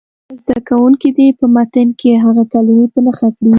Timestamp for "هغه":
2.25-2.43